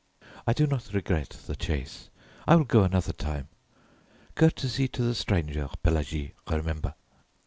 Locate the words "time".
3.13-3.49